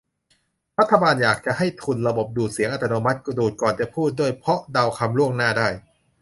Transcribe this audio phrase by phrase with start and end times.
[0.79, 5.67] รัฐบาลอาจจะอยากให้ทุน ระบบดูดเสียงอัตโนมัติ ดูดก่อนจะพูดด้วย เพราะเดาคำล่วงหน้าได้